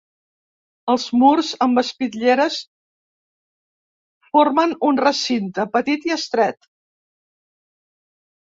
[0.93, 2.57] Els murs, amb espitlleres,
[4.31, 6.69] formen un recinte petit i estret.